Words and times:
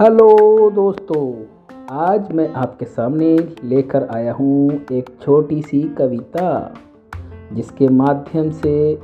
Hello 0.00 0.70
दोस्तों, 0.70 1.34
आज 1.90 2.32
मैं 2.32 2.52
आपके 2.52 2.84
सामने 2.84 3.38
लेकर 3.64 4.06
आया 4.06 4.32
हूँ 4.32 4.80
एक 4.92 5.10
छोटी 5.22 5.62
सी 5.62 5.82
कविता, 5.82 6.74
जिसके 7.52 7.88
माध्यम 7.88 8.50
से 8.50 9.00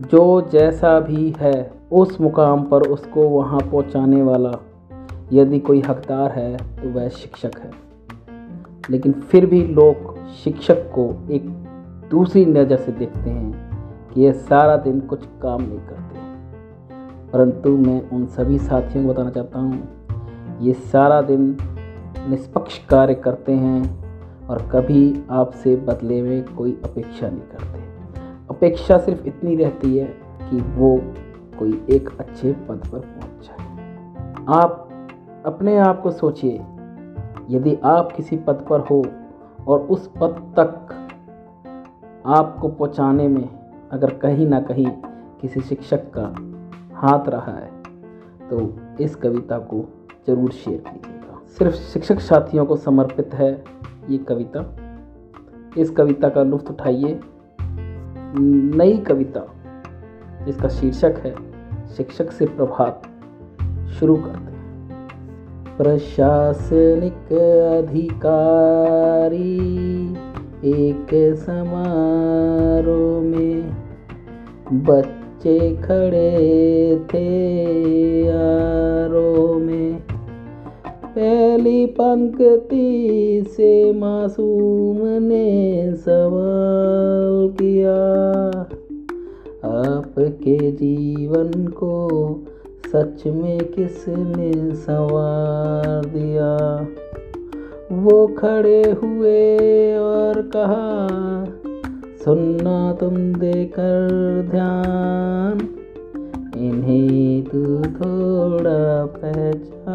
जो 0.00 0.40
जैसा 0.40 1.00
भी 1.00 1.34
है, 1.38 1.72
उस 1.92 2.20
मुकाम 2.20 2.62
पर 2.62 2.82
उसको 2.82 3.28
वहाँ 3.28 3.60
पहुँचाने 3.60 4.22
वाला, 4.22 4.52
यदि 5.32 5.58
कोई 5.58 5.80
हकदार 5.80 6.30
है 6.30 6.56
तो 6.56 6.88
वह 6.88 7.08
शिक्षक 7.08 7.58
है। 7.58 7.70
लेकिन 8.90 9.12
फिर 9.12 9.46
भी 9.46 9.66
लोग 9.66 10.18
शिक्षक 10.44 10.90
को 10.98 11.32
एक 11.32 11.48
दूसरी 12.10 12.46
नज़र 12.46 12.76
से 12.76 12.92
देखते 12.92 13.30
हैं 13.30 13.52
कि 14.14 14.20
यह 14.20 14.32
सारा 14.32 14.76
दिन 14.76 15.00
कुछ 15.00 15.26
काम 15.42 15.62
नहीं 15.62 15.78
करते। 15.78 16.18
परंतु 17.32 17.70
मैं 17.70 18.10
उन 18.10 18.26
सभी 18.26 18.58
साथियों 18.58 19.06
को 19.06 19.12
बताना 19.12 19.30
चाहता 19.30 19.58
हूँ 19.58 19.99
ये 20.60 20.72
सारा 20.72 21.20
दिन 21.22 21.56
निष्पक्ष 22.28 22.78
कार्य 22.84 23.14
करते 23.14 23.52
हैं 23.52 24.46
और 24.46 24.62
कभी 24.72 25.24
आपसे 25.30 25.76
बदले 25.76 26.22
में 26.22 26.54
कोई 26.54 26.72
अपेक्षा 26.84 27.28
नहीं 27.28 27.40
करते। 27.40 27.78
अपेक्षा 28.50 28.98
सिर्फ़ 28.98 29.26
इतनी 29.26 29.54
रहती 29.56 29.96
है 29.96 30.06
कि 30.40 30.60
वो 30.60 30.96
कोई 31.58 31.86
एक 31.90 32.08
अच्छे 32.20 32.52
पद 32.52 32.82
पर 32.92 32.98
पहुँच 32.98 33.46
जाए। 33.46 33.66
आप 34.48 34.88
अपने 35.46 35.78
आप 35.78 36.02
को 36.02 36.10
सोचिए, 36.10 36.54
यदि 37.50 37.78
आप 37.84 38.12
किसी 38.12 38.36
पद 38.36 38.64
पर 38.70 38.80
हो 38.80 39.04
और 39.68 39.80
उस 39.80 40.10
पद 40.20 40.54
तक 40.58 40.96
आपको 42.26 42.68
पहुँचाने 42.68 43.28
में 43.28 43.48
अगर 43.92 44.14
कहीं 44.14 44.46
ना 44.46 44.60
कहीं 44.60 44.86
किसी 45.40 45.60
शिक्षक 45.60 46.10
का 46.16 46.26
हाथ 46.96 47.28
रहा 47.28 47.52
है 47.52 47.70
तो 48.48 48.78
इस 49.00 49.14
कविता 49.14 49.58
को 49.58 49.84
ज़रूर 50.26 50.50
शेयर 50.50 50.78
कीजिएगा। 50.78 51.40
सिर्फ़ 51.58 51.74
शिक्षक 51.74 52.20
साथियों 52.20 52.64
को 52.66 52.76
समर्पित 52.76 53.34
है 53.34 53.52
ये 54.10 54.18
कविता। 54.18 54.60
इस 55.78 55.90
कविता 55.90 56.28
का 56.28 56.42
लुफ्त 56.42 56.70
उठाइए। 56.70 57.20
नई 58.76 58.96
कविता, 58.98 59.42
जिसका 60.46 60.68
शीर्षक 60.68 61.14
है, 61.24 61.34
शिक्षक 61.88 62.30
से 62.30 62.46
प्रभात, 62.46 63.02
शुरू 63.90 64.16
करते 64.16 64.52
हैं। 64.52 65.76
प्रशासनिक 65.78 67.32
अधिकारी, 67.78 69.58
एक 70.64 71.36
समारोह 71.36 73.22
में 73.22 73.60
बच्चे 74.84 75.58
खड़े 75.76 76.96
थे 77.14 77.28
यारों 78.24 79.58
में। 79.58 79.89
पहली 81.20 81.86
पंक्ति 81.86 83.44
से 83.56 83.92
मासूम 83.92 84.98
ने 85.22 85.96
सवाल 85.96 87.48
किया, 87.50 87.96
आपके 89.64 90.72
जीवन 90.72 91.66
को 91.66 91.94
सच 92.86 93.26
में 93.26 93.58
किसने 93.58 94.74
संवार 94.74 96.04
दिया? 96.04 96.86
वो 97.92 98.26
खड़े 98.26 98.82
हुए 98.90 99.96
और 99.96 100.42
कहा, 100.56 101.04
सुनना 102.24 102.92
तुम 102.92 103.16
देकर 103.32 104.08
ध्यान, 104.50 105.68
इन्हें 106.56 107.44
तू 107.44 107.64
थोड़ा 107.76 109.06
पहचान 109.06 109.89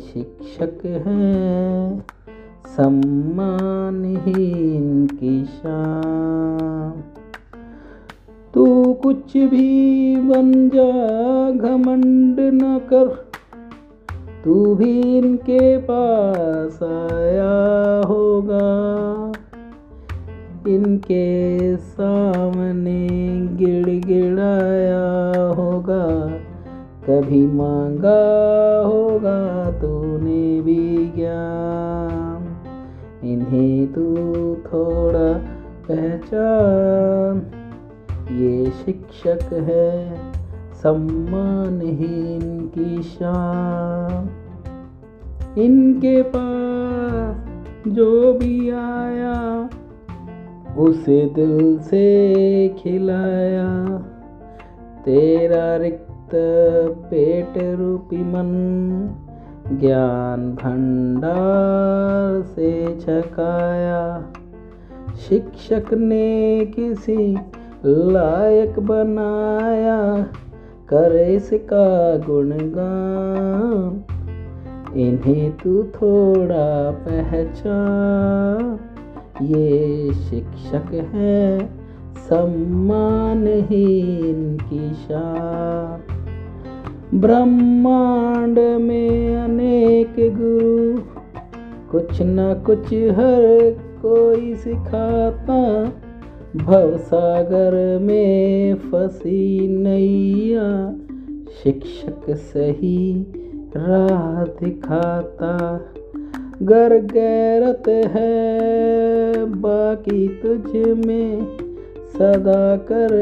शिक्षक 0.00 0.86
हैं। 0.86 2.04
सम्मान 2.66 4.16
ही 4.16 4.74
इनकी 4.76 5.44
शान। 5.44 7.02
तू 8.54 8.94
कुछ 8.94 9.36
भी 9.36 10.16
बन 10.16 10.70
जा 10.74 11.50
घमंड 11.50 12.40
न 12.40 12.78
कर। 12.78 13.30
तू 14.44 14.74
भी 14.74 15.18
इनके 15.18 15.76
पास 15.76 16.82
आया 16.82 18.02
होगा। 18.06 18.90
इनके 20.68 21.76
सामने 21.76 23.08
गिड़गिड़ाया 23.52 25.46
होगा। 25.46 26.30
कभी 27.06 27.46
मांगा 27.46 28.20
होगा। 28.86 29.59
इन्हें 33.32 33.92
तू 33.92 34.16
थोड़ा 34.54 35.32
पहचान। 35.88 37.46
ये 38.32 38.70
शिक्षक 38.70 39.52
है, 39.52 40.16
सम्मानहीन 40.72 42.60
की 42.66 43.02
शान। 43.02 44.30
इनके 45.58 46.22
पास 46.22 47.46
जो 47.88 48.34
भी 48.34 48.70
आया, 48.70 49.70
उसे 50.78 51.26
दिल 51.34 51.78
से 51.78 52.68
खिलाया। 52.68 53.98
तेरा 55.04 55.76
रिक्त 55.76 56.10
पेट 57.10 57.78
रूपी 57.78 58.16
मन 58.16 58.50
ज्ञान 59.72 60.52
भंडार 60.52 62.42
से 62.42 63.00
छकाया। 63.00 64.32
शिक्षक 65.28 65.94
ने 65.94 66.66
किसी 66.76 67.38
लायक 67.86 68.78
बनाया। 68.78 70.26
करे 70.88 71.34
इसका 71.34 72.16
गुणगान, 72.16 74.04
इन्हें 74.96 75.56
तू 75.56 75.82
थोड़ा 75.82 76.90
पहचान 76.90 78.78
ये 79.42 80.12
शिक्षक 80.12 81.10
है, 81.14 81.66
सम्मान 82.16 83.46
ही 83.46 84.08
इनकी 84.30 84.94
शान। 84.94 86.09
ब्रह्मांड 87.14 88.58
में 88.58 89.36
अनेक 89.36 90.14
गुरु। 90.18 90.98
कुछ 91.90 92.18
न 92.22 92.62
कुछ 92.66 92.86
हर 92.86 93.76
कोई 94.02 94.54
सिखाता। 94.54 95.92
भवसागर 96.56 97.98
में 98.02 98.74
फंसी 98.74 99.68
नैया। 99.68 100.94
शिक्षक 101.62 102.30
सही 102.30 103.26
राह 103.76 104.44
दिखाता। 104.44 105.80
गर 106.62 106.98
गैरत 106.98 107.88
है, 107.88 108.52
बाकी 109.44 110.28
तुझ 110.28 110.76
में 111.06 111.46
सदा 112.10 112.76
कर 112.76 113.12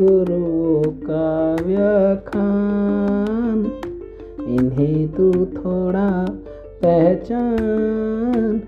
गुरु 0.00 0.82
का 0.90 1.56
व्याखान 1.64 3.60
इन्हें 4.48 5.08
तू 5.08 5.30
थोड़ा 5.32 6.26
पहचान, 6.84 8.62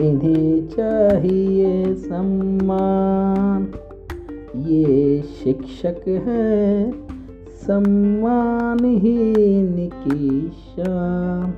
इन्हें 0.00 0.68
चाहिए 0.68 1.94
सम्मान। 1.94 3.66
ये 4.56 5.22
शिक्षक 5.22 6.08
है, 6.08 6.90
सम्मान 7.66 8.84
ही 8.84 9.32
की 9.88 10.48
शान। 10.48 11.54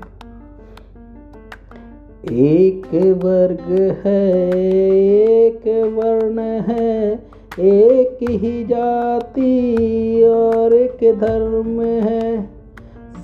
एक 2.32 2.94
वर्ग 3.25 3.96
है, 4.04 4.52
एक 4.52 5.69
वर्ण 5.98 6.40
है, 6.40 7.28
एक 7.60 8.19
ही 8.30 8.64
जाति 8.64 10.25
और 10.25 10.72
एक 10.72 11.20
धर्म 11.20 11.80
है। 11.80 12.58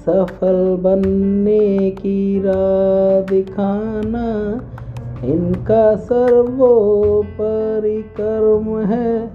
सफल 0.06 0.76
बनने 0.80 1.90
की 1.90 2.42
राह 2.44 3.20
दिखाना 3.20 4.60
इनका 5.24 5.96
सर्वोपरि 5.96 8.02
कर्म 8.02 8.80
है। 8.80 9.30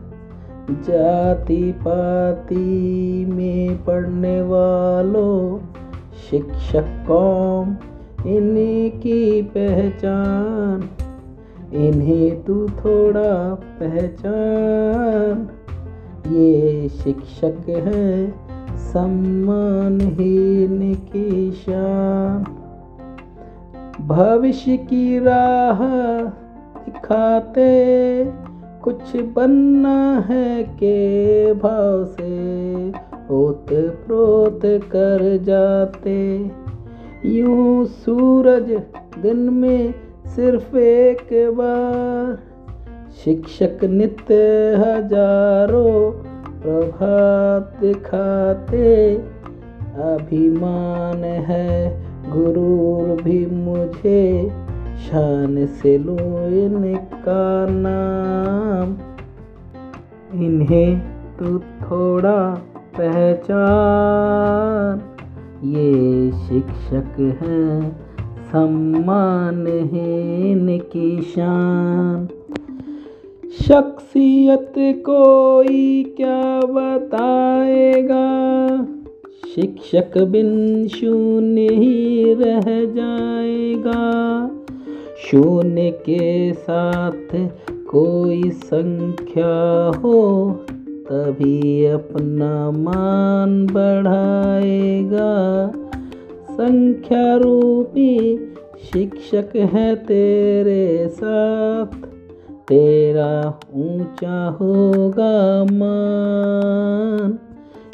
जाति 0.72 1.74
पाति 1.78 3.26
में 3.30 3.86
पढ़ने 3.86 4.42
वालों, 4.42 5.60
शिक्षक 6.30 7.06
कौम 7.08 7.76
इन्हीं 8.28 8.92
की 8.92 9.42
पहचान, 9.42 10.90
इन्हें 11.74 12.44
तू 12.44 12.68
थोड़ा 12.68 13.54
पहचान। 13.54 15.50
ये 16.28 16.90
शिक्षक 16.90 17.70
हैं 17.70 18.50
सम्मानहीन 18.78 20.96
की 20.96 21.52
शान। 21.52 22.44
भविष्य 24.08 24.78
की 24.78 25.20
राह 25.20 25.80
दिखाते 26.86 28.32
कुछ 28.84 29.16
बनना 29.16 30.20
है 30.20 30.64
के 30.64 31.54
भाव 31.54 32.06
से, 32.06 32.90
ओत 33.32 33.66
प्रोत 33.72 34.60
कर 34.66 35.38
जाते। 35.38 36.52
यूँ 37.26 37.86
सूरज 37.86 38.82
दिन 39.22 39.38
में 39.38 39.94
सिर्फ़ 40.26 40.78
एक 40.78 41.28
बार। 41.32 42.38
शिक्षक 43.24 43.80
नित्य 43.84 44.34
हज़ारों 44.78 46.12
प्रभात 46.62 47.78
दिखाते, 47.82 49.16
अभिमान 49.96 51.24
है 51.24 52.04
गुरूर 52.32 53.24
भी 53.24 53.46
मुझे। 53.46 54.50
शान 55.10 55.66
से 55.66 55.98
लो 55.98 56.48
इनका 56.48 57.68
नाम। 57.70 58.98
इन्हें 60.44 61.02
तू 61.40 61.60
थोड़ा 61.60 62.62
पहचान। 63.00 65.09
ये 65.64 66.32
शिक्षक 66.32 67.40
हैं 67.42 67.92
सम्मान 68.42 69.68
है 69.68 70.52
इनकी 70.52 71.22
शान। 71.22 72.28
शख्सियत 73.62 74.74
कोई 74.78 76.04
क्या 76.04 76.60
बताएगा? 76.60 78.26
शिक्षक 79.56 80.18
बिन 80.18 80.88
शून्य 80.88 81.62
ही 81.62 82.34
रह 82.34 82.62
जाएगा। 82.68 84.00
शून्य 85.18 85.92
के 85.92 86.54
साथ 86.54 87.50
कोई 87.72 88.50
संख्या 88.50 89.92
हो 90.00 90.60
तभी 91.12 91.86
अपना 91.86 92.72
मान 92.72 93.66
बढ़ाएगा। 93.66 95.72
संख्या 96.52 97.36
रूपी 97.36 98.46
शिक्षक 98.94 99.56
है 99.56 99.96
तेरे 99.96 101.08
साथ, 101.08 101.86
तेरा 102.68 103.60
ऊँचा 103.74 104.58
होगा 104.62 105.64
मान। 105.64 107.40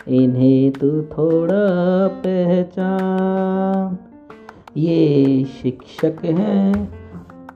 इन्हें 0.07 0.71
तू 0.71 1.01
थोड़ा 1.01 2.07
पहचान। 2.07 3.97
ये 4.77 5.45
शिक्षक 5.61 6.25
हैं, 6.25 6.93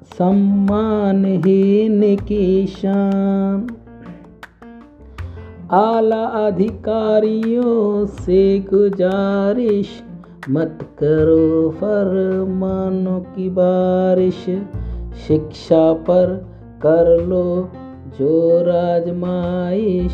सम्मानहीन 0.05 2.15
की 2.15 2.67
शान। 2.67 3.67
आला 5.71 6.25
अधिकारियों 6.25 8.05
से 8.05 8.59
गुजारिश 8.59 10.03
मत 10.49 10.79
करो 10.99 11.69
फरमानों 11.69 13.19
की 13.19 13.49
बारिश। 13.49 14.45
शिक्षा 15.27 15.93
पर 15.93 16.47
कर 16.81 17.25
लो 17.25 17.69
जो 18.19 18.61
राजमाइश, 18.61 20.11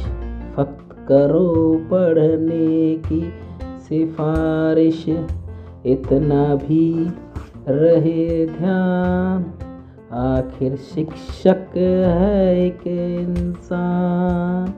फक्त 0.56 0.96
करो 1.08 1.82
पढ़ने 1.92 2.96
की 2.96 3.34
सिफारिश। 3.80 5.06
इतना 5.86 6.56
भी 6.56 7.12
रहे 7.68 8.46
ध्यान, 8.46 9.54
आखिर 10.12 10.76
शिक्षक 10.76 11.78
है 11.78 12.66
एक 12.66 12.88
इंसान। 13.22 14.74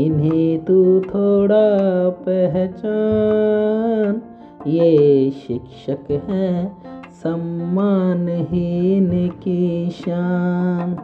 इन्हें 0.00 0.64
तू 0.64 1.00
थोड़ा 1.00 2.08
पहचान। 2.08 4.22
ये 4.66 5.30
शिक्षक 5.30 6.10
हैं 6.10 6.82
सम्मानहीन 7.10 9.28
की 9.28 9.90
शान। 9.90 10.96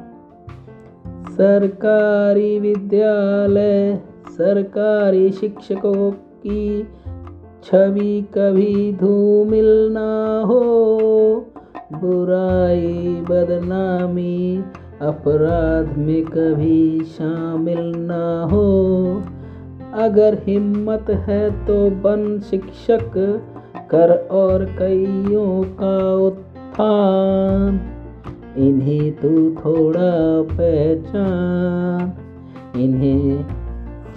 सरकारी 1.30 2.60
विद्यालय, 2.60 4.00
सरकारी 4.28 5.30
शिक्षकों 5.30 6.10
की 6.10 6.88
छवि 7.64 8.28
कभी 8.38 8.92
धूमिल 8.92 9.92
ना 9.92 10.42
हो। 10.46 11.46
बुराई, 11.92 13.24
बदनामी 13.30 14.64
अपराध 15.00 15.98
में 15.98 16.24
कभी 16.24 17.04
शामिल 17.04 17.92
ना 17.96 18.48
हो। 18.52 19.22
अगर 19.94 20.42
हिम्मत 20.46 21.06
है 21.10 21.66
तो 21.66 21.90
बन 21.90 22.40
शिक्षक, 22.40 23.42
कर 23.90 24.28
और 24.30 24.64
कईयों 24.64 25.62
का 25.62 26.14
उत्थान। 26.14 27.80
इन्हें 28.56 29.12
तू 29.12 29.50
थोड़ा 29.50 30.54
पहचान, 30.54 32.12
इन्हें 32.80 33.44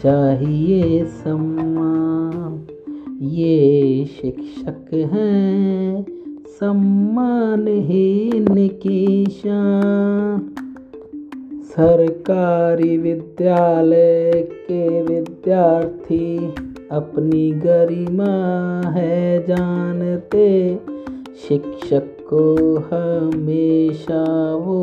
चाहिए 0.03 1.05
सम्मान। 1.05 2.67
ये 3.21 4.05
शिक्षक 4.05 4.93
हैं, 4.93 6.05
सम्मानहीन 6.47 8.67
की 8.67 9.25
शान। 9.25 10.55
सरकारी 11.73 12.97
विद्यालय 12.97 14.31
के 14.35 15.01
विद्यार्थी 15.01 16.53
अपनी 16.91 17.51
गरिमा 17.51 18.33
है 18.89 19.43
जानते। 19.47 20.75
शिक्षक 21.47 22.17
को 22.33 22.75
हमेशा 22.77 24.23
वो 24.55 24.81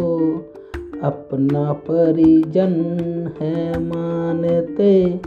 अपना 1.02 1.72
परिजन 1.72 2.75
है 3.40 3.81
मानते। 3.81 5.20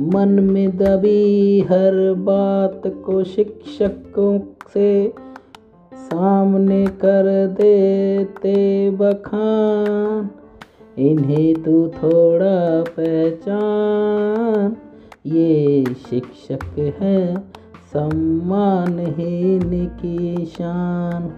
मन 0.00 0.28
में 0.28 0.76
दबी 0.76 1.60
हर 1.60 2.14
बात 2.14 2.82
को 2.86 3.24
शिक्षकों 3.24 4.40
से 4.74 5.12
सामने 5.94 6.86
कर 6.86 7.46
देते 7.46 8.90
बखान। 8.90 10.30
इन्हें 10.98 11.54
तू 11.54 11.88
थोड़ा 11.88 12.82
पहचान। 12.82 14.76
ये 15.26 15.84
शिक्षक 15.84 16.96
है, 17.00 17.36
सम्मानहीन 17.92 19.86
की 19.86 20.46
शान। 20.46 21.32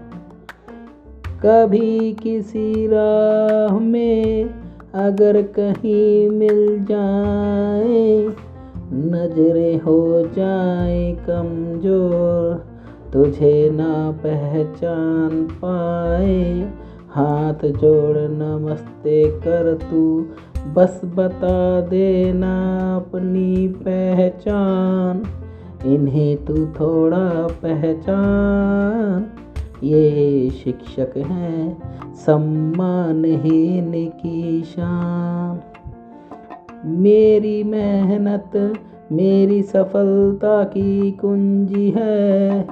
कभी 1.45 2.13
किसी 2.13 2.87
राह 2.87 3.79
में 3.79 4.49
अगर 4.93 5.41
कहीं 5.41 6.29
मिल 6.29 6.85
जाए, 6.85 8.27
नजरे 8.93 9.75
हो 9.75 10.29
जाए 10.37 11.11
कमज़ोर, 11.11 12.65
तुझे 13.13 13.69
ना 13.69 14.11
पहचान 14.11 15.47
पाए। 15.63 16.71
हाथ 17.15 17.53
जोड़ 17.53 18.17
नमस्ते 18.17 19.31
कर 19.31 19.79
तू। 19.91 20.25
बस 20.73 21.01
बता 21.05 21.81
देना 21.81 22.95
अपनी 22.95 23.67
पहचान। 23.67 25.23
इन्हें 25.85 26.45
तू 26.45 26.65
थोड़ा 26.65 27.47
पहचान। 27.47 29.25
ये 29.83 30.49
शिक्षक 30.49 31.17
हैं 31.17 31.77
सम्मानहीन 32.13 34.07
की 34.07 34.61
शान। 34.61 35.59
मेरी 36.85 37.63
मेहनत, 37.63 38.73
मेरी 39.11 39.63
सफलता 39.63 40.63
की 40.63 41.11
कुंजी 41.11 41.93
है। 41.97 42.67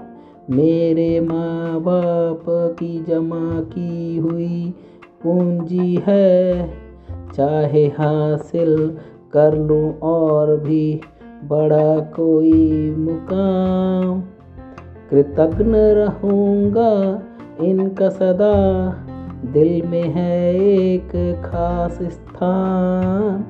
मेरे 0.50 1.20
माँ 1.20 1.80
बाप 1.80 2.46
की 2.50 3.04
जमा 3.04 3.62
की 3.62 4.18
हुई 4.18 4.74
पूंजी 5.24 6.00
है। 6.08 6.70
चाहे 7.36 7.86
हासिल 7.86 8.98
कर 9.34 9.58
लूँ 9.58 10.00
और 10.00 10.58
भी 10.58 11.02
बड़ा 11.44 12.00
कोई 12.00 12.92
मुकाम। 12.92 14.22
कृतज्ञ 15.10 15.64
रहूँगा 15.68 17.24
इनका 17.60 18.10
सदा। 18.10 18.54
दिल 19.46 19.88
में 19.88 20.04
है 20.04 20.56
एक 20.56 21.42
खास 21.46 22.00
स्थान, 22.02 23.46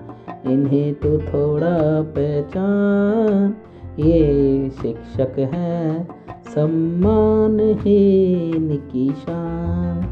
इन्हें 0.52 0.94
तो 0.94 1.18
थोड़ा 1.18 2.02
पहचान। 2.02 3.56
ये 4.00 4.70
शिक्षक 4.70 5.40
हैं 5.40 6.23
सम्मानहीन 6.54 8.78
की 8.78 9.10
शान। 9.10 10.10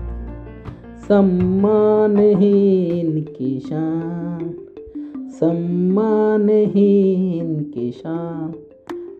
सम्मानहीन 1.07 3.23
की 3.23 3.59
शान। 3.59 4.67
सम्मानहीन 5.29 7.63
की 7.63 7.91
शान। 7.91 8.53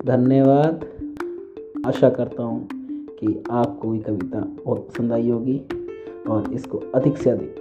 धन्यवाद। 0.06 0.86
आशा 1.86 2.10
करता 2.10 2.44
हूँ 2.44 2.68
कि 2.92 3.44
आपको 3.52 3.96
ये 3.96 4.02
कविता 4.02 4.58
बहुत 4.66 4.88
पसंद 4.88 5.14
आई 5.14 5.30
होगी 5.30 5.62
और 6.30 6.54
इसको 6.54 6.84
अधिक 6.96 7.18
से 7.18 7.30
अधिक 7.30 7.56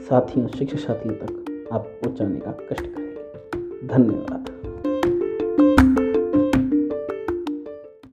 साथियों, 0.00 0.48
शिक्षक 0.48 0.78
साथियों 0.78 1.14
तक 1.14 1.68
आप 1.72 1.80
पहुँचाने 1.80 2.40
का 2.40 2.50
कष्ट 2.50 2.86
करेंगे। 2.86 3.88
धन्यवाद। 3.88 4.53